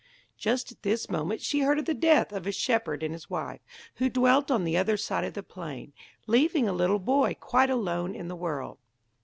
Just 0.35 0.71
at 0.71 0.81
this 0.81 1.11
moment 1.11 1.41
she 1.41 1.59
heard 1.59 1.77
of 1.77 1.85
the 1.85 1.93
death 1.93 2.31
of 2.33 2.47
a 2.47 2.51
shepherd 2.51 3.03
and 3.03 3.13
his 3.13 3.29
wife, 3.29 3.61
who 3.97 4.09
dwelt 4.09 4.49
on 4.49 4.63
the 4.63 4.75
other 4.75 4.97
side 4.97 5.23
of 5.23 5.35
the 5.35 5.43
plain, 5.43 5.93
leaving 6.25 6.67
a 6.67 6.73
little 6.73 6.97
boy 6.97 7.37
quite 7.39 7.69
alone 7.69 8.15
in 8.15 8.27
the 8.27 8.35
world. 8.35 8.79